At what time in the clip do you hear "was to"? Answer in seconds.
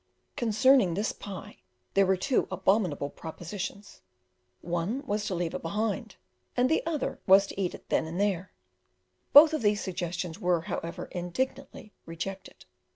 5.05-5.35, 7.27-7.61